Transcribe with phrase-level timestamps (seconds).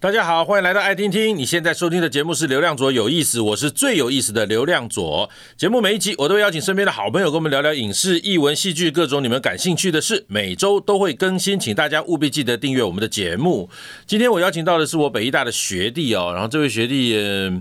[0.00, 1.36] 大家好，欢迎来到爱听听。
[1.36, 5.28] 你现在收听的节目是流量左有意思，我是最有意思的流量左。
[5.56, 13.68] 节目每一集我都会邀请身边的好朋友跟我们聊聊影视、译文、戏剧各种你们感兴趣的事，每周都会更新，请大家务必记得订阅我们的节目。
[14.06, 17.60] 今天我邀请到的是我北艺大的学弟哦，然后这位学弟，呃、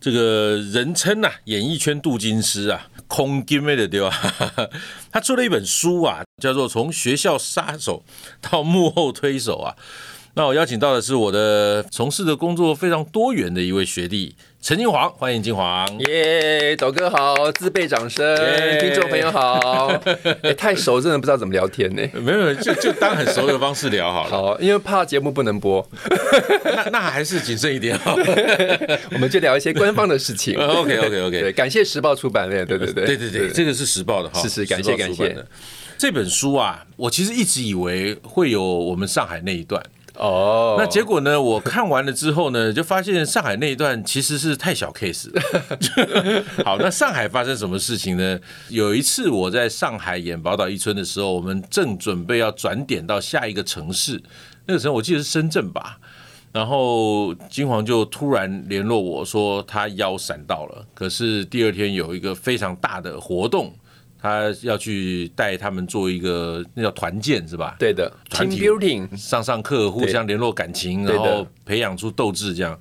[0.00, 4.12] 这个人称呐、啊，演艺圈镀金师啊，空金妹的对吧？
[5.12, 8.02] 他出了一本书啊，叫做《从学校杀手
[8.40, 9.76] 到幕后推手》啊。
[10.38, 15.84] 那我邀请到的是我的从事的工作非常多元的一位学弟陈金煌，欢迎金煌。
[16.06, 18.24] 耶，斗哥好，自备掌声。
[18.80, 19.88] 听众朋友好，
[20.42, 22.02] 欸，太熟真的不知道怎么聊天呢？
[22.20, 24.30] 没有，就就当很熟的方式聊好了。
[24.30, 25.84] 好，因为怕节目不能播，
[26.64, 28.14] 那那还是谨慎一点好。
[29.10, 30.56] 我们就聊一些官方的事情。
[30.56, 35.36] OK OK OK， 对，感谢时报出版的，对对对，对对对，这个是时报的哈，是是，感谢感谢。
[35.96, 39.82] 这本书啊，我其实一直以为会有我们上海那一段。
[40.18, 41.40] 哦，那结果呢？
[41.40, 45.30] 我看完了之后呢， 就发现上海那一段其实是太小 case。
[46.64, 48.38] 好，那上海发生什么事情呢？
[48.68, 54.20] 有一次我在上海演《宝岛一村》的时候，我们正准备要转点到下一个城市，
[54.66, 55.98] 那个时候我记得是深圳吧。
[56.50, 63.72] 然后金黄就突然联络我说他腰闪到了，可是第二天有一个非常大的活动。
[64.20, 67.76] 他要去带他们做一个那叫团建是吧？
[67.78, 72.78] 对的团体 Team building 上上课，互相联络感情，然后培养出斗志这样。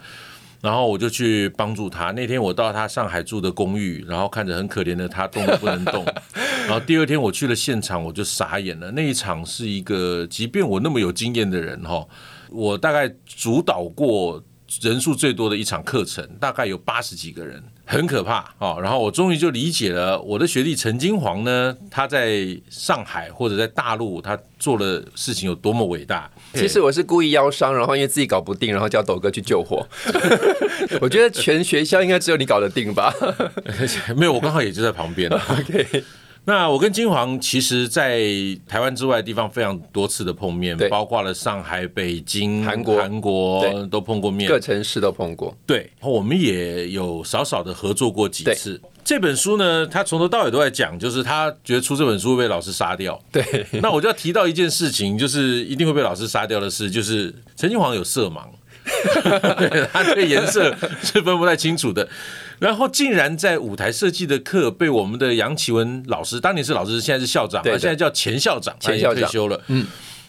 [0.59, 2.11] 然后我就去帮助他。
[2.11, 6.03] 那天我到他上海住的公寓，然后看着很可怜的他动都不能动。
[6.65, 8.89] 然后第二天我去了现场，我就傻眼了。
[8.91, 12.03] 那一场是一个，即便我那么有经验的人哈，
[12.49, 14.43] 我大概主导过
[14.81, 17.63] 人数最多的一场课程，大概有八十几个人。
[17.89, 26.30] 很可怕哦，然后我终于就理解了我的学弟陈金黄呢，他在上海或者在大陆，他做的事情有多么伟大。
[26.53, 29.88] 其实我是故意腰伤，然后因为自己搞不定，然后叫斗哥去救火。
[30.99, 33.13] 我觉得全学校应该只有你搞得定吧？
[34.17, 35.31] 没有，我刚好也就在旁边。
[35.31, 36.03] OK。
[36.47, 38.21] 那我跟金黄其实，在
[38.65, 45.53] 台湾之外的地方非常多次的碰面，包括了上海、北京、韩国、韩国都碰过面，各城市都碰过。
[45.65, 48.80] 对，我们也有少少的合作过几次。
[49.03, 53.21] 这本书呢，他从头到尾都在讲，就是他觉得出这本书会被老师杀掉。
[53.30, 53.43] 对，
[53.81, 58.45] 那我就要提到一件事情，就是一定会被老师杀掉的事，就是陈金黄有色盲。
[59.57, 62.07] 对，他对颜色是分不太清楚的，
[62.59, 69.23] 然后竟然在舞台设计的课被我们的杨奇文老师，当年是老师，现在是校长，对现在叫前校长，前校长。
[69.23, 69.85] 退休了，嗯。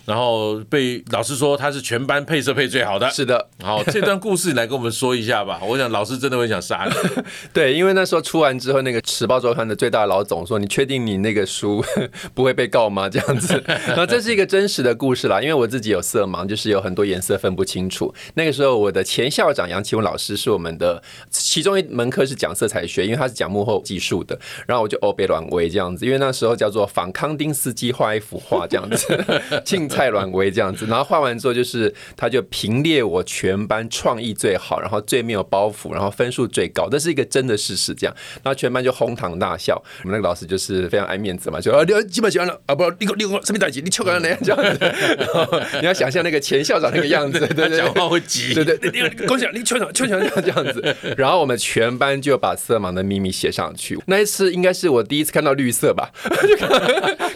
[0.09, 3.51] 然后被老师说他是全班配色配最好的，是的。
[3.63, 5.61] 好，这段故事来跟我们说一下吧。
[5.69, 7.23] 我想老师真的会想杀你。
[7.53, 11.85] 对，因为那时候出完之后，那个《时报周刊》的最大的老总说：“你确定你那个书
[12.33, 13.63] 不会被告吗？”这样子。
[13.67, 18.15] 然后这是一个真实的故事啦，因为我自己有色盲，就是有很多颜色分不清楚。
[18.33, 24.39] 那个时候，我的前校长杨启文老师是我们的其中一门课是讲色彩学，因为他是讲幕后技术的。
[24.67, 37.93] 然后我就欧北软微这样子，因为那时候叫做仿康丁斯基画一幅画这样子，竞蔡软微这样子，然后画完之后就是，他就评列我全班创意最好，然后最没有包袱，然后分数最高，这是一个真的事实。
[37.95, 38.15] 这样，
[38.45, 39.75] 然后全班就哄堂大笑。
[40.05, 43.81] 我们那个老师就是非常爱面子嘛，就啊，你基本写完了啊，不，你个你什么等级？
[43.81, 44.79] 你翘个人那样这样子。
[45.19, 50.97] 然后你要想象那个前校长那个样子，对对，讲话会急，对对，你跟我讲，你校长校长这样这样子。
[51.17, 53.99] 然后我们全班就把色盲的秘密写上去。
[54.07, 56.09] 那一次应该是我第一次看到绿色吧，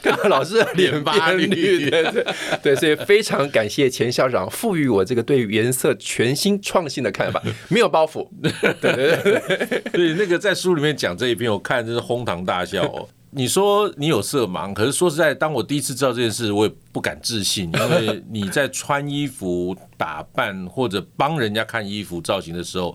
[0.01, 1.49] 就看到，老师的脸发绿，
[1.91, 2.27] 对对
[2.63, 2.93] 对，所以。
[3.03, 8.29] 非常感谢钱校长赋予我这个对于颜色全新创新的看法， 没有包袱。
[8.41, 13.09] 对对对，所以那个在书里面讲这一篇，我看真是哄堂大笑哦。
[13.31, 22.95] 你说你有色盲，可是说实在，当我第一次知道这件事，我也不敢置信，因为你在穿衣服、打扮或者帮人家看衣服造型的时候。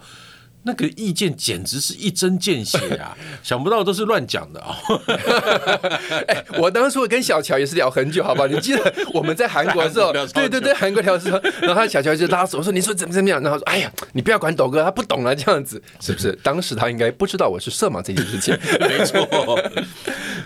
[0.68, 3.18] 那个意见简直是一针见血啊！
[3.42, 4.76] 想不到都是乱讲的啊！
[6.28, 8.48] 哎，我当初跟小乔也是聊很久，好不好？
[8.48, 18.58] 你记得我们在韩国的时候， 对对对，韩国聊的时候，然后他小乔就拉手说：“你说怎么怎么样？”然后说：“哎呀，你不要管斗哥，他不懂了，这样子是不是？”当时他应该不知道我是色盲这件事情。
[18.82, 19.26] 没错。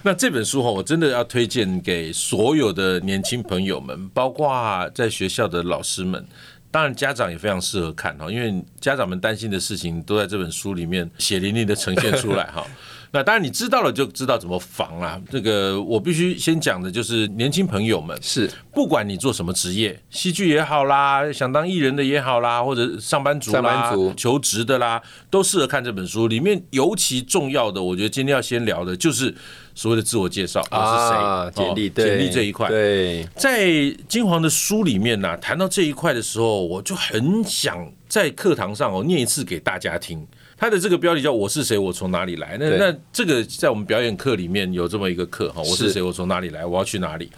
[0.03, 6.23] 那这本书哈，我真的要推荐给所有的年轻朋友们，包括在学校的老师们。
[6.71, 12.65] 当然，家长也非常适合看哈，因为家长们担心的事情都在这本书里面血淋淋的呈现出来哈。
[13.13, 15.21] 那当然，你知道了就知道怎么防啦。
[15.29, 26.29] 这个我必须先讲的就是年轻朋友们是，不管你做什么职业，戏剧也好啦，想当艺人的也好啦，或者上班族啦、上班族求职的啦，都适合看这本书。
[26.29, 29.35] 里面尤其重要的，我觉得今天要先聊的就是
[29.75, 31.17] 所谓的自我介绍，我是谁？
[31.17, 32.69] 啊，简历，简历这一块。
[32.69, 33.69] 对，在
[34.07, 40.25] 金黄的书里面呢、啊，谈到这一块的时候，我就很想在课堂上哦念一次给大家听。
[40.61, 42.55] 他的这个标题叫“我是谁，我从哪里来”。
[42.61, 47.31] 那那这个在我们表演课里面有这么一个课哈，“我是谁，我从哪里来，我要去哪里”。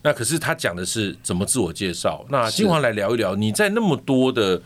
[0.00, 2.24] 那可是他讲的是怎么自我介绍。
[2.28, 4.62] 那金黄来聊一聊，你在那么多的。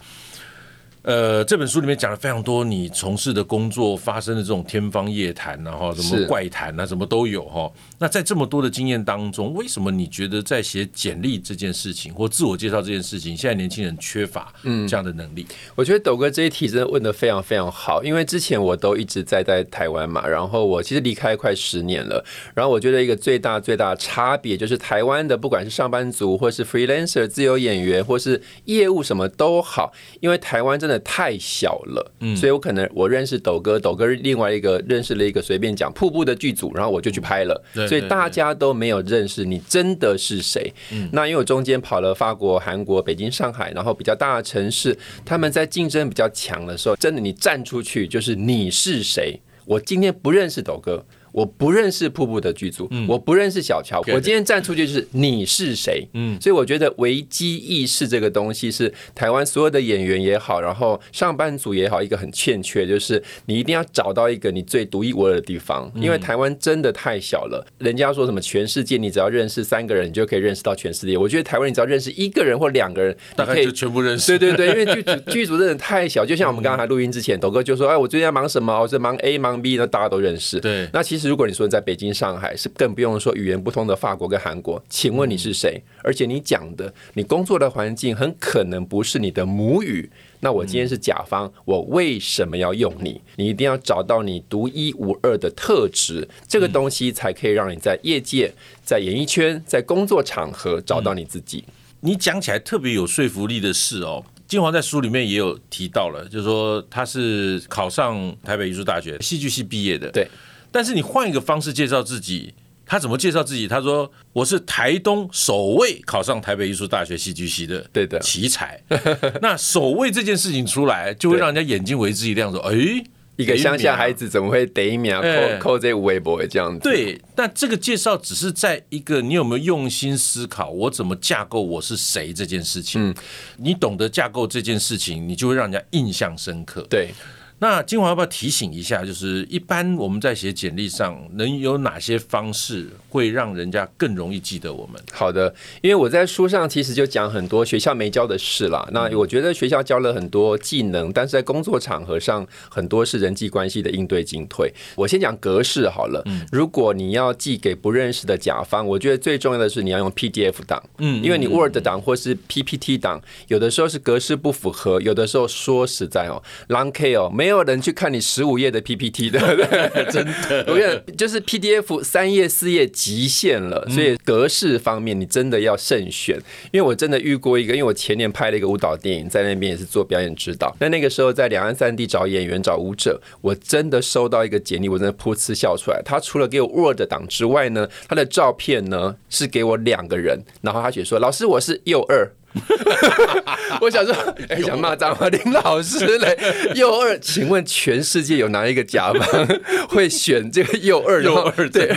[1.02, 7.69] 呃，这本书里面讲了非常多你从事的工作发生的这种天方夜谭，然后什么怪谈啊，什么都有哈。
[7.99, 15.44] 那在这么多的经验当中，为什么你觉得在写简历这件事情或自我介绍这件事情，现在年轻人缺乏这样的能力？
[15.50, 22.25] 嗯，我觉得斗哥这一题真的问的非常非常好，因为之前我都一直在在台湾嘛，然后我其实离开快十年了，
[22.55, 30.92] 然后我觉得一个最大最大的差别就是台湾的不管是上班族或是 freelancer 自由演员或是业务什么都好，因为台湾真的。
[31.00, 40.73] 太小了，所以我可能我认识斗哥，斗哥另外一个认识了一个随便讲瀑布的剧组，然后我就去拍了，所以大家都没有认识你真的是谁。
[41.12, 49.41] 那因为我中间跑了法国、韩国、北京、上海，然后比较大的城市，他们在竞争比较强的时候，真的你站出去就是你是谁？
[49.65, 51.05] 我今天不认识斗哥。
[51.32, 54.00] 我不认识瀑布的剧组，嗯、我不认识小乔。
[54.08, 56.06] 我今天站出去就是你是谁？
[56.14, 67.67] 嗯，所以我觉得危机意识这个东西是台湾所有的演员也好，然后上班族也好，一个很欠缺，就是你一定要找到一个你最独一无二的地方，因为台湾真的太小了。
[67.79, 71.17] 人家说什么全世界你只要认识三个人，你就可以认识到全世界。
[71.17, 74.37] 我觉得台湾你只要认识一个人或两个人，大概就全部认识。
[74.38, 78.81] 对对对，因为剧组 剧组真的太小，就像我们刚才录音之前，斗哥就说：“哎，我最近在忙什么？
[78.81, 84.82] 我在忙 A 忙 B，那大家都认识。”对，那其实如果你说在北京、上海，是更不用说语言不通的法国跟韩国。
[84.88, 85.82] 请问你是谁？
[86.02, 90.10] 而且你讲的，你工作的环境很可能不是你的母语。
[90.40, 93.20] 那我今天是甲方，我为什么要用你？
[93.36, 98.52] 你一定要找到你独一无二的特质，这个东西才可以让你在业界、
[98.84, 101.64] 在演艺圈、在工作场合找到你自己。
[102.00, 104.24] 你讲起来特别有说服力的事哦。
[104.48, 110.10] 金黄在书里面也有提到了，就是说他是考上台北艺术大学戏剧系毕业的。
[110.10, 110.26] 对。
[110.72, 112.54] 但是你换一个方式介绍自己，
[112.84, 113.69] 他怎么介绍自己？
[113.69, 118.82] 他说：“我是台东首位考上台北艺术大学戏剧系的，对的奇才。
[119.40, 123.04] ”那首位这件事情出来，就会让人家眼睛为之一亮，说：“哎，
[123.36, 125.14] 一个乡下孩子怎么会得一名？
[125.14, 133.08] 扣扣这微博这样子？”对，但这个介绍只是在一个你有没有用心思考，我怎么架构我是谁这件事情。
[133.08, 133.14] 嗯，
[133.56, 136.82] 你懂得架构这件事情，你就会让人家印象深刻。
[136.90, 137.14] 对。
[137.62, 139.05] 那金华要不要提醒一下？
[139.05, 145.00] 就是一般我们在写简历上，能有哪些方式会让人家更容易记得我们？
[145.12, 148.85] 好的，因为我在书上其实就讲很多学校没教的事啦。
[148.91, 154.69] 那我觉得学校教了很多技能，但是在工作场合上，很多是人际关系的应对进退。
[154.97, 156.20] 我先讲格式好了。
[156.50, 160.82] 如果你要寄给不认识的甲方，我觉得最重要的是你要用 PDF 档。
[160.99, 167.51] 嗯，因为你 Word 档或是 PPT 档，有的时候是格式不符合，有的时候说实在哦，Long K 哦没。
[167.51, 169.38] 没有人去看你十五页的 PPT 的，
[170.10, 170.64] 真的。
[170.66, 176.37] 我跟你，就是 PDF 三页四页极限了，所以格式方面你真的要慎选。
[176.70, 180.75] 因为我真的遇过一个，因为我前年拍了一个舞蹈电影，在那边也是做表演指导。
[180.81, 186.00] 那那个时候在两岸三地找演员找舞者，我真的收到一个简历，我真的噗嗤笑出来。
[186.05, 192.31] 他除了给我 Word 档之外呢，他的照片呢是给我两个人，然后他写说：“老师，我是右二。”
[193.81, 194.14] 我想说，
[194.49, 196.37] 哎、欸，想骂脏话，林老师嘞，
[196.76, 199.48] 幼二，请问全世界有哪一个甲方
[199.88, 201.22] 会选这个幼二？
[201.22, 201.91] 幼二对，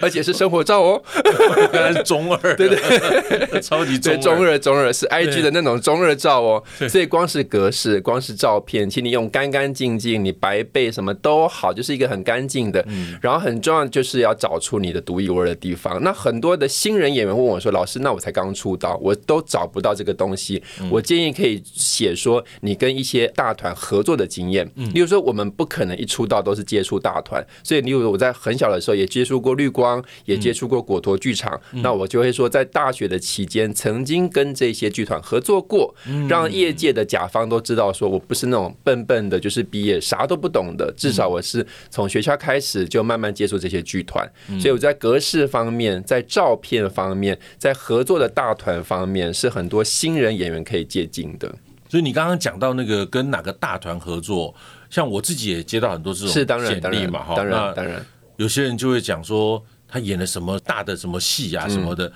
[0.00, 1.02] 而且是生活照哦，
[1.72, 2.78] 原来是中二，对对，
[3.46, 6.62] 对，超级中二，中二中二是 IG 的那种中二照哦。
[6.88, 12.84] 所以光是格式，光是照片，请你用干干净净，你白背什么都好，就是一个很干净的。
[13.20, 16.02] 然后很重要就是要找出你的独一无二的地方。
[16.02, 24.64] 那很多的新人演员问我说：“老师，那我才刚出道，我都找不。”到这个东西，我建议可以写说你跟一些大团合作的经验。
[24.94, 31.60] 例如说，我们不可能一出道都是接触大团，所以例如我在很小的时候也接触过绿光，也接触过果陀剧场。
[31.72, 35.94] 那我就会说，在大学的期间曾经跟这些剧团合作过，
[36.26, 40.90] 让业界的甲方都知道，说我不是那种笨笨的，就是毕业啥都不懂的。
[40.96, 44.26] 至少我是从学校开始就慢慢接触这些剧团，
[44.58, 49.68] 所以我在格式方面，在照片方面，在合作的大团方面是很。
[49.73, 51.48] 多新人演员可以借鉴的，
[51.88, 54.54] 所以你刚刚讲到那个跟哪个大团合作，
[54.90, 58.04] 像我自己也接到很多这种简历嘛，哈，当然当然，
[58.36, 62.12] 有些人就会讲说他演了什么大的什么戏啊什么的，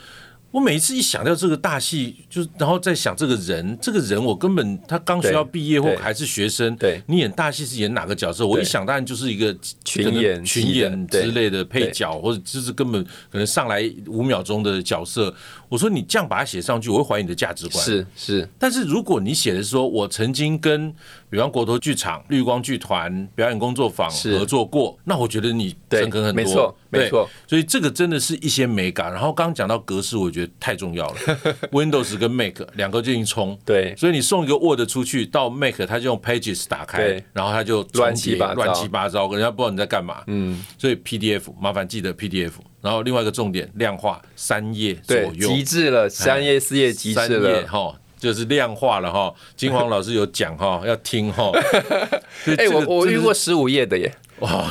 [0.50, 8.46] 我每一次一想到这个大戏，就然后再想这个人，这个人我根本他刚学校毕业或还是学生，对，你演大戏是演哪个角色？
[8.46, 15.34] 我一想当然就是一个群演、群演之类的配角，或者就是根本可能上来五秒钟的角色。
[15.68, 17.84] 我说你这样把它写上去，我会怀疑你的价值观。
[17.84, 20.90] 是是，但是如果你写的是说我曾经跟
[21.28, 26.42] 比方国头剧场、绿光剧团表演工作坊合作过，那我觉得你诚恳很多。
[26.42, 27.28] 没错，没错。
[27.46, 29.12] 所以这个真的是一些美感。
[29.12, 31.16] 然后刚刚讲到格式，我觉得太重要了。
[31.72, 33.94] Windows 跟 Mac 两个进行冲，对。
[33.96, 40.22] 所以你送一个 Word 出去到 Mac，它就用 Pages 打开，然后它就乱七八，乱七八糟，人家不知道你在干嘛。
[40.26, 40.64] 嗯。
[40.78, 42.52] 所以 PDF 麻烦记得 PDF。
[42.80, 49.34] 然后另外一个重点，量化三页左右，极致了，三页四页极致了哈，就是量化了哈。
[49.56, 51.50] 金黄老师有讲哈，要听哈。
[52.56, 54.68] 哎，我我遇过十五页的耶，哇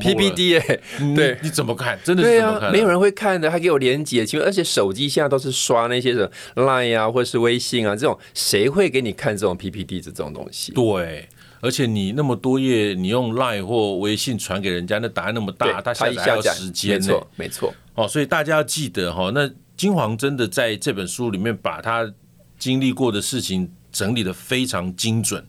[0.00, 0.80] ，P P D 哎，
[1.14, 1.98] 对，你怎么看？
[2.04, 2.72] 真的是怎么看？
[2.72, 6.18] 没有人会看的，还给我连接，其实而且手机现在都是刷那些什
[6.56, 10.72] 么 Line 啊，或者是微信啊这种，谁会给你看这种 PPD 这种东西？
[10.72, 11.28] 对。
[11.60, 17.06] 而且你那么多页，你用 Line 或微信传给人家，那答案那么大，他下载还要时间呢。
[17.06, 17.74] 没错，没错。
[17.94, 22.12] 哦，所以大家要记得哈，那金黄真的在这本书里面把他
[22.58, 25.42] 经历过的事情整理的非常精准。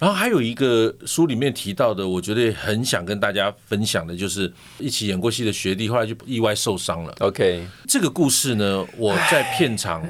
[0.00, 7.14] 然后还有一个书里面提到的，我觉得很想跟大家分享的，就是一起演过戏的学弟后来就意外受伤了。
[7.20, 10.02] OK，这个故事呢，我在片场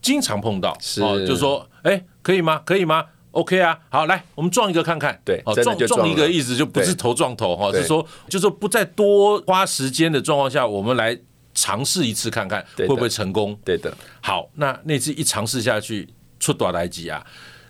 [0.00, 2.62] 经常碰到，是，就说，哎，可以吗？
[2.64, 5.20] 可以吗？OK 啊，好，来，我们撞一个看看。
[5.24, 11.18] 对，撞撞一个意思就不是头撞头哈，是说，就是说不再多花时间的状况下，我们来
[11.52, 13.58] 尝试一次看看会不会成功。
[13.64, 13.92] 对的。
[14.20, 17.26] 好，那那次一尝试下去，出大代志啊，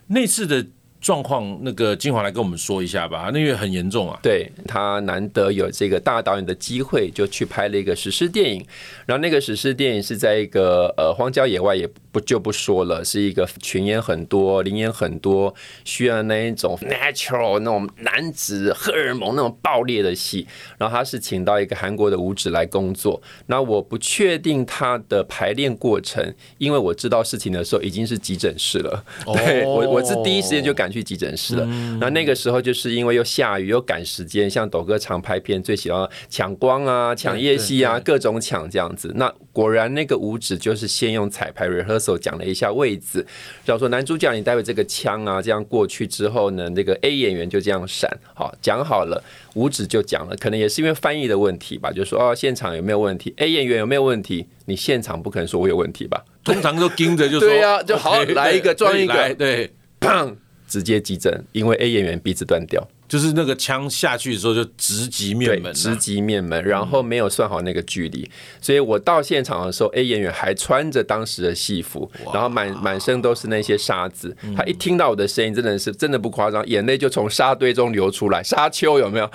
[0.08, 0.66] 那次的。
[1.06, 4.18] 状况，那个金华来跟我们说一下吧，那个很严重啊。
[4.20, 8.66] 对，他难得有这个大导演的机会，就去拍了一个史诗电影。
[9.06, 15.54] 然后那个史诗电影是在一个呃荒郊野外，也不就不说了，是一个群演很多、灵演很多，
[15.84, 20.46] 需要那一种 natural 那种男子荷尔蒙那种爆裂的戏。
[20.78, 23.20] 然后他是请到一个韩国的舞者来工作。
[23.48, 29.04] 那我不确定他的排练过程，因为我知道事情的时候已经是急诊室了。
[29.34, 31.66] 对，我我是第一时间就赶去急诊室了，
[32.00, 39.12] 那那个时候就是因为又下雨又赶时间，像斗哥常拍片最喜欢抢光啊、抢夜戏啊，各种抢这样子。
[39.16, 43.26] 那果然那个舞指就是先用彩排 rehearsal 讲了一下位置，
[43.64, 54.46] 然后说男主角你待会这个枪啊这样过去之后呢，那个 A 演员就这样闪，好讲好了，五指就讲了，可能也是因为翻译的问题吧，就说哦现场有没有问题？A 演员有没有问题？
[54.66, 56.22] 你现场不可能说我有问题吧？
[56.44, 60.36] 通常都盯着就说对呀、啊，就好 来一个装一个，对，砰。
[60.68, 62.84] 直接急诊，因为 A 演员鼻子断掉。
[63.08, 68.28] 就是那个枪下去的时候就直击面门，直击面门，然后没有算好那个距离，
[68.60, 74.36] 所以我到现场的时候，A 演员还穿着当时的戏服，然后满满身都是那些沙子。
[74.56, 79.30] 他一听到我的声音，真的是真的不夸张，眼泪就从沙堆中流出来，沙丘有没有？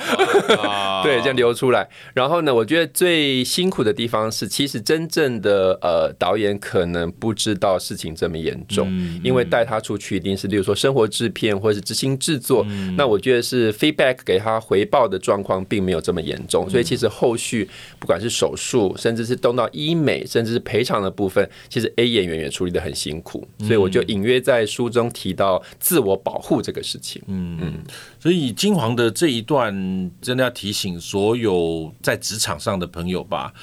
[1.02, 1.88] 对，这样流出来。
[2.14, 8.92] 然后呢，我觉得最辛苦的地方是，其实真正的呃导演可能不知道事情这么严重，
[9.24, 12.66] 因为带他出去一定是，例如说生活制片或者是执行制作，
[12.98, 13.61] 那我觉得是。
[13.62, 27.22] 是 feedback 给他回报的状况并没有这么严重，所以其实后续不管是手术，甚至是动到医美，甚至是赔偿的部分，其实 A 演员也处理得很辛苦，所以我就隐约在书中提到自我保护这个事情。
[27.28, 27.74] 嗯嗯，
[28.20, 33.54] 所以金黄的这一段真的要提醒所有在职场上的朋友吧。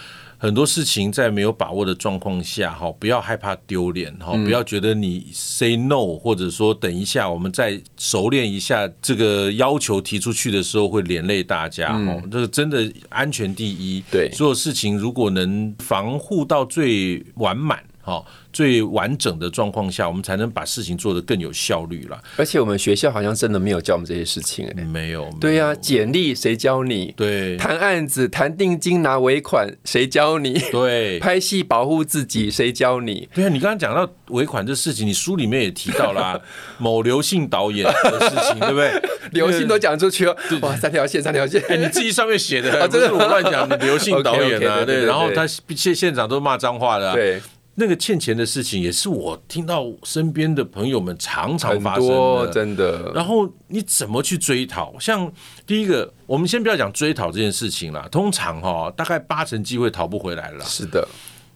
[0.40, 18.24] 很多事情在没有把握的状况下，哈，不要害怕丢脸，哈，不要觉得你 say no，或者说等一下我们再熟练一下这个要求提出去的时候会连累大家，哈，这个真的安全第一，对，所有事情如果能防护到最完满，哈。
[18.50, 22.18] 最完整的状况下，我们才能把事情做得更有效率了。
[22.36, 25.30] 而且我们学校好像真的没有教我们这些事情，欸，没有。
[25.38, 27.12] 对呀，啊，简历谁教你？
[27.14, 30.58] 对，谈案子、谈定金、拿尾款，谁教你？
[30.72, 33.28] 对， 拍戏保护自己，谁教你？
[33.34, 36.40] 对啊，你刚刚讲到尾款这事情，你书里面也提到啦，
[36.78, 38.90] 某刘姓导演的事情，对不对？
[39.32, 41.62] 刘姓都讲出去了，哇，三条线，三条线。
[41.68, 43.76] 哎，你自己上面写的，这是我乱讲的。
[43.76, 47.40] 刘姓导演啊，对，然后他现现场都骂脏话的，对。
[47.80, 53.12] 那个欠钱的事情也是我听到身边的朋友们常常发生的，真的。
[53.14, 54.98] 然后你怎么去追讨？
[54.98, 55.32] 像
[55.64, 60.64] 第一个，我们先不要讲追讨这件事情了，通常哈，大概八成机会讨不回来了。
[60.64, 61.06] 是的，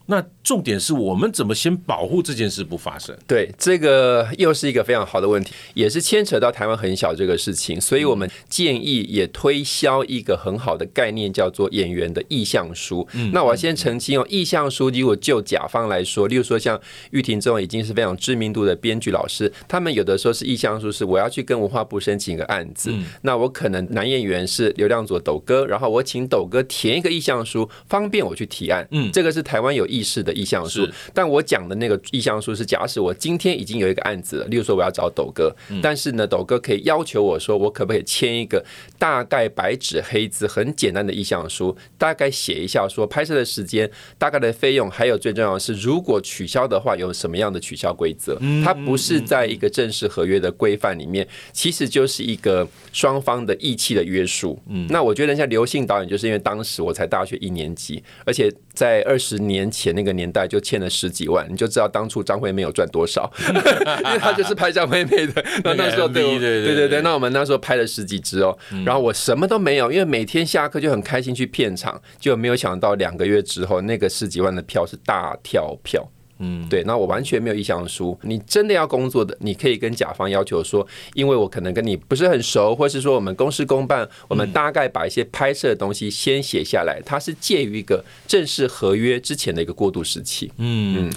[0.07, 3.17] 那重点是我们怎么先保护这件事不发生？
[3.27, 13.07] 对，这个又是一个非常好的问题，也是牵扯到台湾很小这个事情，所以我们建议也推销一个很好的概念，叫做演员的意向书。
[13.13, 16.81] 嗯，那我要先澄清哦，意向书如果就甲方来说，例如说像
[17.11, 28.87] 玉婷这种已经是非常知名度的编剧老师，他们有的时候是意向书，是我要去跟文化部申请一个案子，嗯、那我可能男演员是刘亮佐斗哥，然后我请斗哥填一个意向书，方便我去提案。
[28.91, 38.65] 嗯，这个是台湾有意识的意向书，但我讲的那个意向书是假使我今天已经有一个案子了，例如说我要找斗哥，但是呢，斗哥可以要求我说，我可不可以签一个
[38.99, 48.39] 大概白纸黑字很简单的意向书，大概写一下说拍摄的时间、大概的费用，还有最重要的是，如果取消的话有什么样的取消规则？
[48.65, 54.59] 它不是在一个正式合约的规范里面，其实就是一个双方的义气的约束。
[54.69, 65.45] 嗯，那我觉得像刘信导演，就是因为当时我才大学一年级，而且在二十年前那个年代就欠了十几万，你就知道当初张惠妹有赚多少， 因为她就是拍张惠妹的。
[65.65, 76.09] 那那时候对对对对对，那我们那时候拍了十几支哦，然后我什么都没有，因为每天下课就很开心去片场，就没有想到两个月之后那个十几万的票是大跳票。
[76.43, 78.19] 嗯，对，那我完全没有意向书。
[78.23, 80.85] 你真的要工作的，你可以跟甲方要求说，
[81.15, 90.51] 因为我可能跟你不是很熟，或是说我们公事公办，我们大概把一些拍摄的东西先写下来，它是介于一个正式合约之前的一个过渡时期。
[90.59, 91.13] 嗯嗯，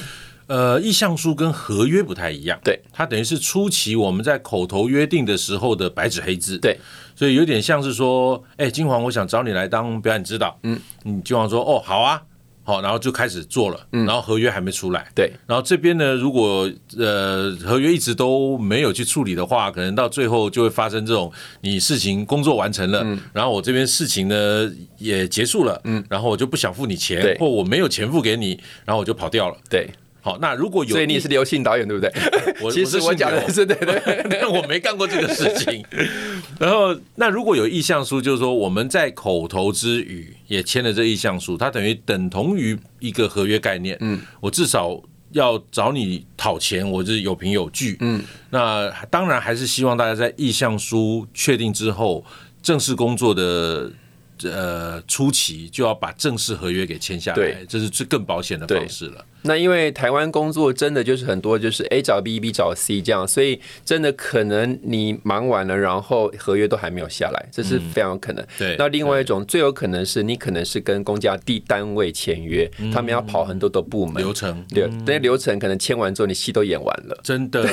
[0.47, 6.77] 呃，意向书跟合约不太一样，对，它等于是初期我们在口头约定的时候的白纸黑字，对，
[7.15, 12.21] 所以有点像是说，哎，金黄，我想找你来当表演指导，嗯，你金黄说，哦，好啊。
[12.65, 21.31] 好，然后就开始做了，然后合约还没出来，对，然后这边呢，如果呃合约一直都没有去处理的话，可能到最后就会发生这种，
[21.61, 29.87] 你事情工作完成了，然后我这边事情呢也结束了，嗯，然后我就不想付你钱，或我没有钱付给你，然后我就跑掉了，对。
[30.25, 32.11] 好，那如果有，所以你是刘信导演对不对？
[32.59, 35.85] 我其实我讲的是对对， 但我没干过这个事情。
[36.59, 43.95] 然后，那如果有意向书，就是说我们在口头之余也签了这意向书，它等于等同于一个合约概念。
[44.01, 44.99] 嗯，我至少
[45.33, 47.95] 要找你讨钱，我是有凭有据。
[47.99, 52.25] 嗯，那当然还是希望大家在意向书确定之后，
[52.63, 53.91] 正式工作的。
[54.43, 59.25] 呃，初期就要把正式合约给签下来，这是最更保险的方式了。
[59.45, 68.43] 那因为台湾工作真的就是很多，就是 A 找 B，B 找 C 这样，所以真的可能你忙完了，然后合约都还没有下来，这是非常有可能。
[68.43, 77.63] 嗯、对，那另外一种最有可能是你可能是跟公家地单位签约，嗯、他们要跑很多的部门流程，对，那些流程可能签完之后，你戏都演完了，真的。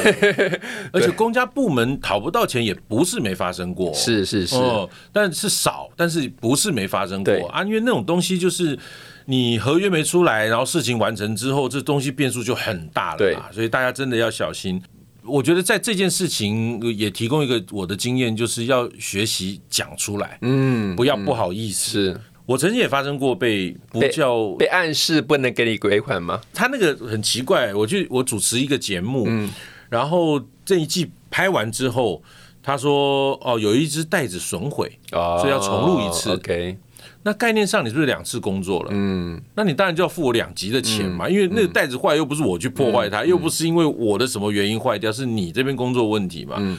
[0.93, 7.63] 而且公家部门讨不到钱也不是没发生过，是是是，哦，但是少，但是不是没发生过啊？
[7.63, 8.79] 因为那种东西就是。
[9.27, 13.51] 你合约没出来，然后事情完成之后，这东西变数就很大了嘛。
[13.53, 14.83] 所以大家真的要小心。
[15.25, 21.91] 我觉得在这件事情也提供一个我的经验，就是要学习讲出来，嗯，不要不好意思。
[21.91, 26.41] 是我曾经也发生过被不叫被暗示不能给你尾款吗？
[26.53, 29.49] 他那个很奇怪，我去我主持一个节目，嗯，
[29.89, 32.21] 然后这一季拍完之后，
[32.61, 36.33] 他说哦，有一只袋子损毁，所以要重录一次。
[36.33, 36.77] OK。
[37.25, 38.89] 那概念上你是不是两次工作了？
[38.93, 46.57] 嗯，那你当然就要付我两级的钱嘛，因为那个袋子坏又不是我去破坏它，又不是因为我的什么原因坏掉，是你这边工作问题嘛。
[46.59, 46.77] 嗯，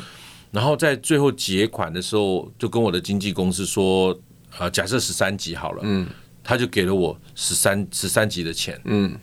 [0.52, 4.18] 然后在最后结款的时候，就跟我的经纪公司说，
[4.58, 6.06] 啊，假设十三级好了，嗯，
[6.44, 9.18] 他就给了我十三十三级的钱，嗯，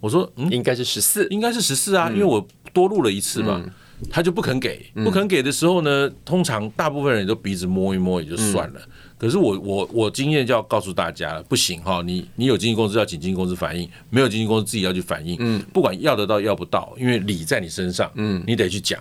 [0.00, 3.62] 我说，嗯，应该是十四，应该是十四啊，因为我多录了一次嘛，
[4.10, 8.80] 他就不肯给，不肯给的时候呢，通常大部分人都鼻子摸一摸也就算了。
[9.16, 19.00] 可是我我我经验就要告诉大家了，不行哈，你你有经纪公司要请经纪公司反映，没有经纪公司自己要去反映，嗯，不管要得到要不到，因为理在你身上，嗯，你得去讲。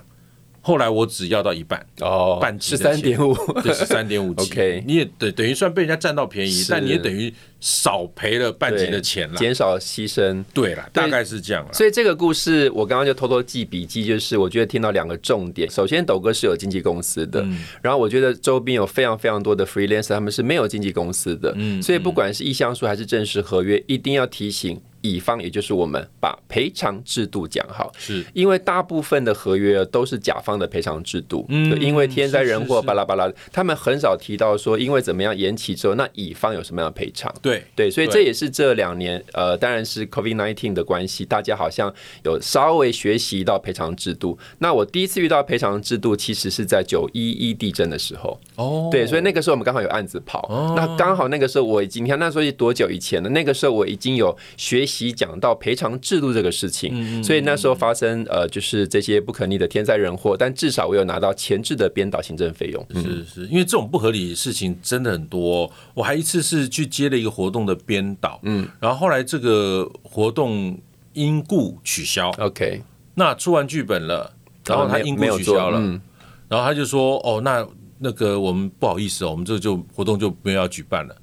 [0.66, 11.72] 后来我只要到一半哦，半十三点五，对，十三点五 级，OK，你也等等于算被人家占到便宜，但你也等于少赔了半级的钱了，减少牺牲，对了，大概是这样了。
[11.72, 17.42] 所以这个故事我刚刚就偷偷记笔记，就是我觉得听到两个重点，首先斗哥是有经纪公司的，
[17.82, 24.82] 然后我觉得周边有非常非常多的 freelancer，他们是没有经纪公司的，嗯，所以不管是意向书还是正式合约，一定要提醒。
[25.04, 28.24] 乙方也就是我们把赔偿制度讲好，是。
[28.32, 37.30] 因为大部分的合约都是甲方的赔偿制度，嗯，因为天灾人祸巴拉巴拉，他们很少提到说因为怎么样延期之后，那乙方有什么样的赔偿？
[37.42, 44.38] 对，对对，所以这也是这两年呃，当然是 COVID nineteen 的关系，大家好像有稍微学习到赔偿制度。
[44.60, 48.40] 那我第一次遇到赔偿制度，其实是在九一一地震的时候。
[48.56, 50.48] 哦，对，所以那个时候我们刚好有案子跑。
[50.50, 53.30] 哦，那刚好那个时候我已经，你看那时候是多久以前了？
[53.30, 56.92] 那个时候我已经有学习讲到赔偿制度这个事情。
[56.94, 62.86] 嗯，所以那时候发生呃，就是这些不可逆的天灾人祸，但至少我有拿到前置的编导行政费用。
[62.96, 65.72] 是是，因为这种不合理的事情真的很多。
[65.94, 70.78] 我还一次是去接了一个活动的编导，嗯，然后后来这个活动
[71.14, 72.30] 因故取消。
[72.38, 72.82] OK，
[73.16, 74.34] 那出完剧本了。
[74.66, 76.00] 然后他因故取消了，嗯、
[76.48, 77.68] 然后他就说：“哦，那
[78.00, 81.14] 那个我们不好意思哦，我们这就活动就没有要举办了。”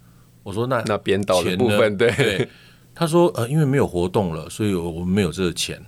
[0.45, 2.49] 我说：“那那编导的部分对，对。”
[2.95, 5.83] 他说：“呃，因为没有活动了，所以我们没有这个钱。”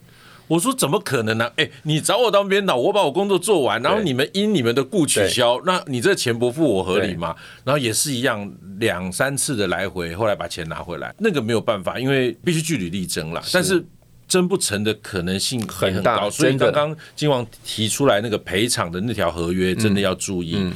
[0.48, 1.52] 我说：“怎么可能呢、啊？
[1.56, 7.34] 哎，你找我当编导，我把我工作做完，然后你们因你们的故取消，那你这个钱不付我合理吗？
[7.64, 13.42] 然后也是一样，两三次的来回，后来把钱拿回来，那个没有办法，因为必须据理力争了。
[13.52, 13.84] 但是。
[14.28, 20.54] 真不成的可能性很大，所以刚刚金王提出来那个赔偿的那条合约，真的要注意。
[20.56, 20.72] 嗯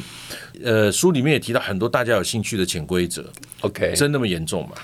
[0.62, 3.24] 嗯、呃，书里面也提到很多大家有兴趣的潜规则。
[3.62, 4.74] OK，真那么严重吗？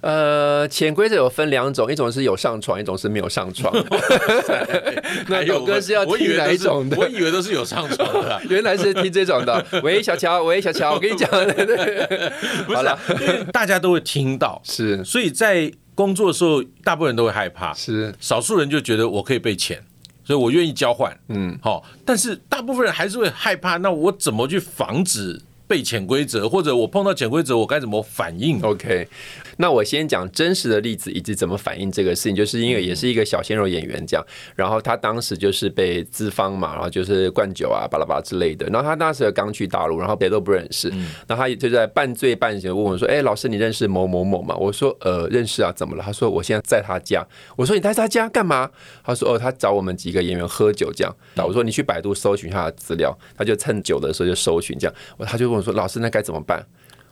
[0.00, 3.72] 呃，潜规则有分两种，一种是有上床，一种是没有上床。
[5.28, 6.96] 那有歌是要听哪一种的？
[6.96, 9.64] 我以为都是有上床的， 原来是听这种的。
[9.82, 11.30] 喂，小乔，喂，小乔，我跟你讲，
[12.74, 12.98] 好了，
[13.52, 15.72] 大家都会听到，是，所以在。
[15.92, 19.78] 工作的时候，大部分人都会害怕，是少数人就觉得我可以被潜，
[20.24, 29.06] 所以我愿意交换，嗯，好，但是大部分人还是会害怕，那我怎么去防止被潜规则，或者我碰到潜规则，我该怎么反应？OK。
[29.60, 38.66] 那我先讲真实的例子，以及怎么反映这个事情，就是因为也是一个小鲜肉演员这样，然后他当时就是被资方嘛，然后就是灌酒啊、巴拉巴拉之类的。
[38.68, 40.88] 然后他那时候刚去大陆，然后谁都不认识，
[41.28, 47.22] 然后他就在半醉半醒问我说：“哎，老师，你认识某某某吗？”我说：“呃，认识啊，怎么了？”他说：“我现在在他家。”
[47.56, 48.70] 我说：“你在他家干嘛？”
[49.04, 54.94] 他说：“哦，他找我们几个演员喝酒这样。”那我说：“你去百度搜寻他的资料。”他就趁酒的时候就搜寻这样，
[55.26, 56.64] 他就问我说：“老师，那该怎么办？”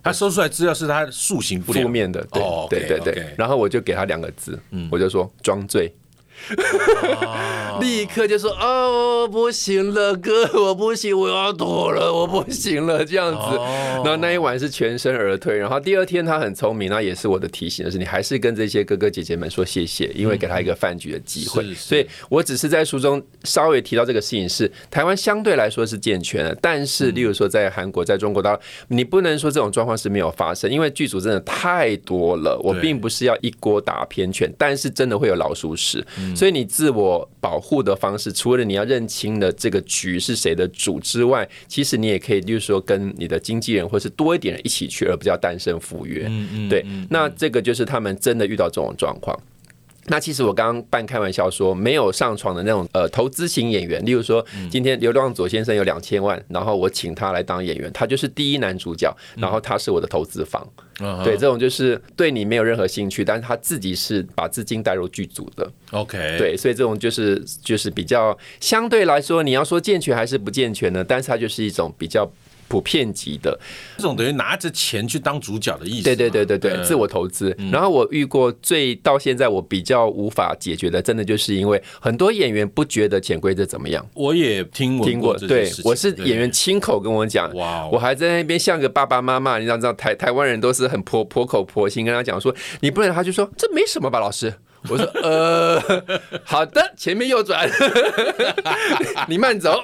[0.09, 2.27] 他搜出来资料是他塑形不了，负面的，
[2.71, 3.35] 对对对对。
[3.37, 4.59] 然后我就给他两个字，
[4.91, 5.93] 我就说装醉。
[7.81, 13.57] 立刻就说哦，不行了，哥，我不行，我要吐了，我不行了，这样子。
[14.03, 15.57] 然后那一晚是全身而退。
[15.57, 21.75] 然后第二天他很聪明，那也是我的提醒就是，你还是跟这些哥哥姐姐们说谢谢，因为给他一个饭局的机会。
[21.75, 32.59] 所以我只是在书中稍微提到这个事情是，台湾相对来说是健全的，但是例如说在韩国、在中国当然，你不能说这种状况是没有发生，因为剧组真的太多了。
[32.63, 36.05] 我并不是要一锅打偏全，但是真的会有老鼠屎。
[36.35, 46.27] 所以你自我保护的方式，除了你要认清了这个局是谁的主之外，其实你也可以，就是说跟你的经纪人或是多一点人一起去，而不叫单身赴约。
[46.29, 46.85] 嗯嗯，对。
[47.11, 49.39] 那这个就是他们真的遇到这种状况。
[50.09, 60.67] 那其实我刚刚半开玩笑说，没有上床的那种呃投资型演员，例如说今天刘亮佐先生有两千万，然后我请他来当演员，他就是第一男主角，然后他是我的投资方，
[61.25, 71.05] 对，这种就是对你没有任何兴趣，但是他自己是把资金带入剧组的，OK，对，所以这种就是就是比较相对来说，你要说健全还是不健全呢？
[71.05, 72.29] 但是它就是一种比较。
[72.69, 73.59] 普遍级的
[73.97, 77.57] 这种等于拿着钱去当主角的意思，对对对对对，自我投资。
[77.73, 84.07] 然后我遇过最到现在我比较无法解决的，真的就是因为很多演员不觉得潜规则怎么样。
[84.15, 94.53] 我也听听过，对，我是演员亲口跟我讲，哇，我还在那边像个爸爸妈妈，你知道，知道台台湾人都是很婆婆口婆心，跟他讲说你不能，他就说这没什么吧，老师。
[94.89, 95.81] 我说呃，
[96.45, 97.69] 好的，前面右转，
[99.29, 99.83] 你慢走。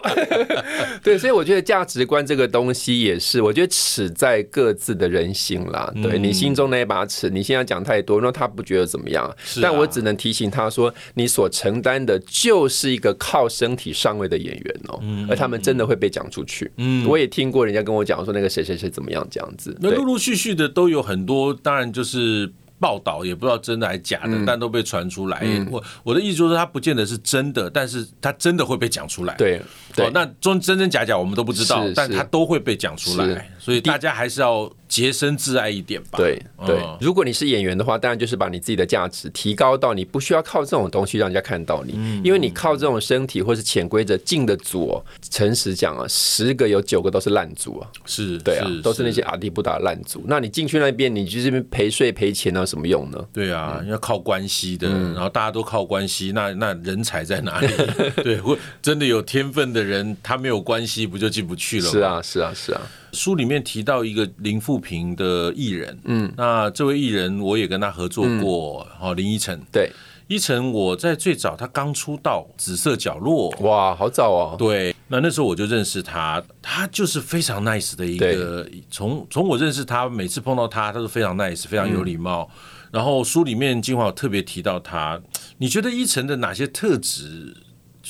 [1.02, 5.92] 对，所以我觉得价值观这个东西也是，我觉得尺在各自的人心啦。
[6.02, 9.34] 对，你心中那一把尺，你现在讲太多，那他不觉得怎么样？
[9.60, 16.70] 但我只能提醒他说，你所承担的就是一个靠身体上位的演员哦，而他们真的会被讲出去。
[16.76, 19.76] 嗯，我也听过人家跟我讲说，那个谁谁谁怎么样这样子。
[19.80, 22.52] 那陆陆续续的都有很多，当然就是。
[22.80, 25.40] 报道也不知道真的还是假的，嗯、但都被传出来。
[25.42, 29.34] 嗯、我我的意思就是，它不见得是真的，但是它真的会被讲出来。
[29.36, 29.60] 对，
[29.94, 33.50] 对，那中真真假假我们都不知道，但它都会被讲出来。
[33.58, 36.16] 所以大家还是要洁身自爱一点吧。
[36.16, 47.90] 对对，如果你是演员的话，当然就是把你自己的价值提高到你不需要靠这种东西让人家看到你，因为你靠这种身体或是潜规则进的组，诚实讲啊，十个有九个都是烂组啊。
[48.06, 50.22] 是，对啊，都是那些阿迪不达烂组。
[50.28, 53.18] 那你进去那边，你就是赔税赔钱有，什么用呢？
[53.32, 57.66] 对啊，要靠关系的，然后大家都靠关系，那那人才在哪里？
[58.22, 61.90] 对，或真的有天分的人，他没有关系，不就进不去了吗？
[61.90, 62.80] 是啊，是啊，是啊。
[63.14, 69.90] 书里面提到一个林富平的艺人，嗯，那这位艺人我也跟他合作过，哦，林依晨，对。
[70.26, 74.56] 依晨，我在最早他刚出道，《紫色角落》哇，好早哦。
[74.58, 78.66] 对，那那时候我就认识他，他就是非常 nice 的一个。
[78.90, 82.48] 从从我认识他，每次碰到他，他都非常 nice，非常有礼貌。
[82.54, 85.20] 嗯、然后书里面金华有特别提到他，
[85.58, 87.54] 你觉得依晨的哪些特质？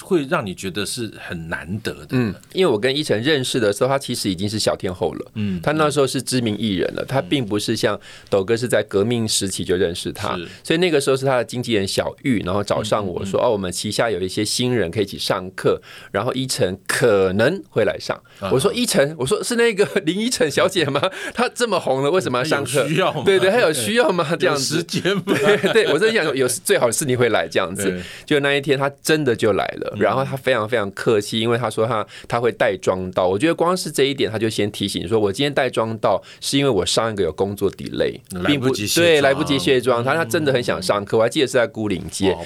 [0.02, 2.08] 会让你觉得是很难得的。
[2.10, 5.30] 嗯，因为我跟依晨认识的时候，他其实已经是小天后了。
[5.34, 15.80] 嗯，他那时候是知名艺人了，他并不是像斗哥是在革命时期就认识他，所以那个时候是他的经纪人小玉，然后找上我说：“哦，我们旗下有一些新人可以一起上课，
[16.10, 21.00] 然后依晨可能会来上。”我说：“依晨，我说是那个林依晨小姐吗？
[21.34, 22.86] 她这么红了，为什么要上课？
[22.88, 24.26] 需要对对，还有需要吗？
[24.38, 28.00] 这样子时间对对，我在想有 最好是你会来这样子。
[28.24, 29.83] 就那一天，他真的就来了。
[29.98, 40.02] 然后他非常非常客气，因为他说他他会带妆到，我觉得光是这一点他就先提醒说，我今天带妆到是因为我上一个有工作 delay，并不对，来不及卸妆。
[40.02, 42.36] 他他真的很想上课，我还记得是在孤岭街，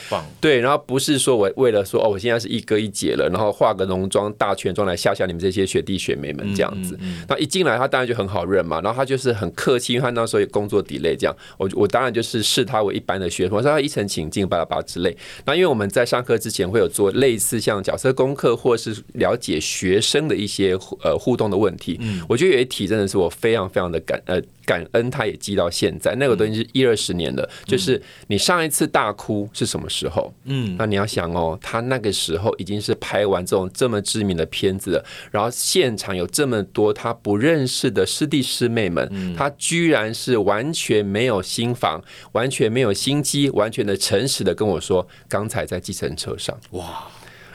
[0.41, 6.99] 对，然后不是说我为了说哦，我现在是一哥一姐了，然后化个浓妆大全妆来吓吓你们这些学弟学妹们这样子。
[7.29, 15.17] 那一进来他当然就很好认嘛，然后他就是很客气，因为他那时候有工作 delay 这样，我我当然就是视他为一般的学生，我说他一层请进，巴拉巴拉之类。
[15.45, 18.09] 那因为我们在上课之前会有做类似像角色。
[18.19, 20.73] 功课或是了解学生的一些
[21.05, 30.35] 呃互动的问题，嗯我觉得有一题真的是我非常非常的感呃感恩，他也记到现在，那个东西是一二十年的，就是你上一次大哭是什么时候？
[30.45, 47.07] 嗯，那你要想哦，他那个时候已经是拍完这种这么知名的片子了，然后现场有这么多他不认识的师弟师妹们，他居然是完全没有心防，完全没有心机，完全的诚实的跟我说，刚才在计程车上，哇。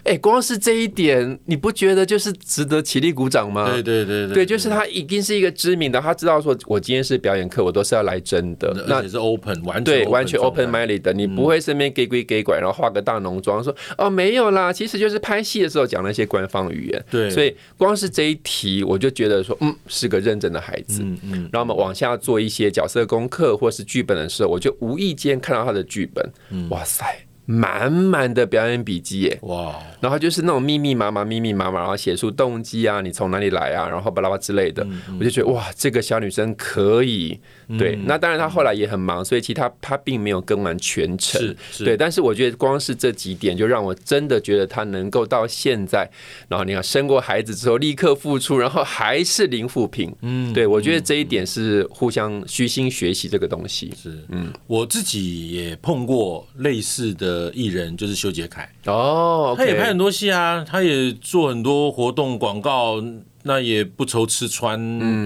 [0.03, 3.71] 哎、欸，光是这一点，你不觉得就是值得起立鼓掌吗？
[3.71, 17.05] 对对对对，对，就是他已经是一个知名的，他知道说，我今天是表演课，我都是要来真的，而且是 open，完全对，完全 open minded 的，你不会身边给鬼给拐，然后化个大浓妆说哦没有啦，其实就是拍戏的时候讲那些官方语言。
[17.09, 21.01] 对，所以光是这一题，我就觉得说，嗯，是个认真的孩子。
[21.01, 27.05] 嗯嗯，然后我们往下做一些角色功课或是剧本的时候，我就无意间看到他的剧本，哇塞！
[27.45, 29.75] 满满的表演笔记耶，哇！
[29.99, 37.39] 然后就是那种密密麻麻、密密麻麻，然后写出动机啊，你从哪里来啊，然后巴拉巴拉之类的，嗯嗯、我就觉得哇，这个小女生可以。
[37.77, 41.55] 对，那当然她后来也很忙，所以其实她她并没有跟完全程。
[41.79, 46.09] 对，但是我觉得光是这几点就让我真的觉得她能够到现在，
[46.47, 50.13] 然后你看生过孩子之后立刻复出，然后还是零负评。
[50.21, 53.91] 嗯，对，我觉得这一点是互相虚心学习这个东西。
[53.99, 57.32] 是，嗯，我自己也碰过类似的。
[57.33, 63.03] 的艺人就是修杰楷哦，他也拍很多戏啊，他也做很多活动广告，
[63.43, 64.77] 那也不愁吃穿，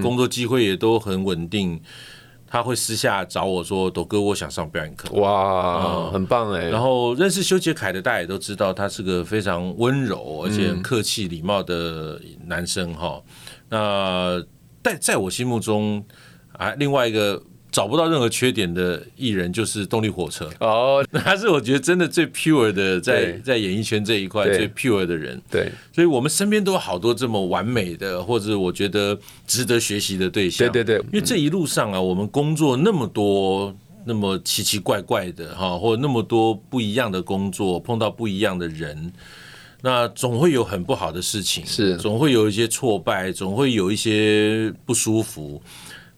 [0.02, 1.82] 工作机会也都很稳定。
[2.50, 6.70] 他会私下找我说：“斗哥，我想上表演课。”哇，很棒哎！
[6.70, 13.22] 然后认识修杰楷的，大家也都知道，他是个非常温柔而且很客气礼貌的男生哈。
[13.70, 14.42] 那
[14.82, 16.04] 在在我心目中
[16.54, 17.44] 啊，另外一个。
[17.78, 20.50] 找不到任何缺点的艺人就是动力火车。
[20.60, 25.40] 哦，他是我觉得真的最 pure 的，在在演艺圈这一块最 pure 的人。
[25.52, 30.68] 对，所以我们身边都有好多这么完美的，或者我觉得值得学习的对象。
[30.72, 33.72] 对对对，因为这一路上啊，我们工作那么多，
[34.06, 39.14] 那么奇奇怪怪的哈，或者那么多不一样的工作，碰到不一样的人，
[39.84, 41.96] 那总会有很不好的事情，是。
[41.98, 45.62] 总会有一些挫败，总会有一些不舒服。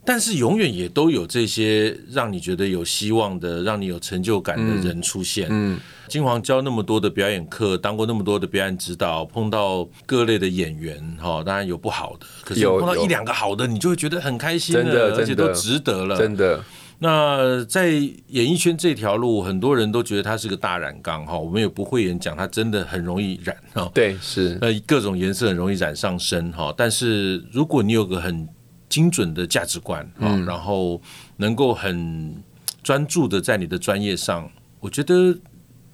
[0.10, 5.48] 但是永远也都有这些让你觉得有希望的、让你有成就感的人出现。
[5.52, 16.18] 嗯，金黄教那么多的表演课，当过那么多的表演指导，碰到各类的演员，哈，当然有不好的，可是碰到一两个好的，你就会觉得很开心的，而且都值得了。
[16.18, 16.60] 真的。
[16.98, 23.92] 那在演艺圈这条路，很多人都觉得他是个大染缸，哈，我们也不会演讲，他真的很容易染，哈。
[23.94, 24.58] 对，是。
[24.60, 26.74] 那各种颜色很容易染上身，哈。
[26.76, 28.50] 但是如果你有个很
[28.90, 31.00] 精准的价值观，嗯，然后
[31.38, 32.36] 能够很
[32.82, 35.38] 专注的在你的专业上，我觉得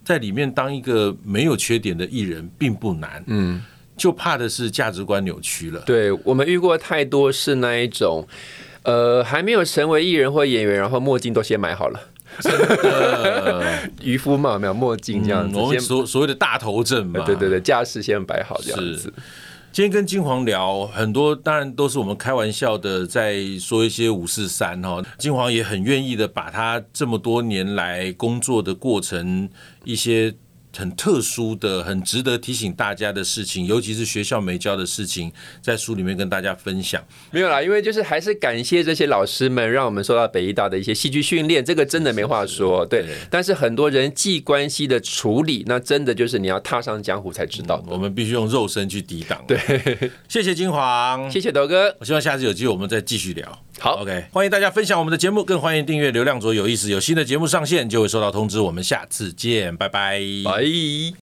[0.03, 3.61] 在里面当一个没有缺点的艺人并不难，嗯，
[3.97, 5.81] 就怕的是价值观扭曲了。
[5.85, 8.25] 对，我们遇过太多是那一种，
[8.83, 11.99] 呃，还没有成为艺人或演员，然后墨镜都先买好了，
[14.01, 19.11] 渔夫帽没有墨镜这样子，我们所所谓的大头阵嘛，对对对，架势先摆好这样子。
[19.75, 25.03] 今天跟金黄聊很多，当然都是我们开玩笑的，在说一些五四三哈。
[25.17, 29.49] 金黄也很愿意的把他这么多年来工作的过程，
[29.83, 30.33] 一些
[30.75, 37.03] 很特殊的、很值得提醒大家的事情，尤其是学校没教的事情，在书里面跟大家分享。
[37.31, 42.85] 没有啦，因为就是还是感谢这些老师们，让我们受到北医大的一些戏剧训练，这个真的没话说。
[42.85, 49.43] 对，但是很多人际关系的处理，那真的就是你要踏上江湖才知道，我们必须用肉身去抵挡。
[49.47, 49.57] 对，
[50.27, 53.61] 谢谢金黄，谢谢德哥，我希望下次有机会我们再继续聊。
[53.79, 58.59] 好，OK，欢迎大家分享我们的节目，更欢迎订阅流量左有意思，有新的节目上线就会收到通知。
[58.59, 61.15] 我们下次见，拜拜，拜。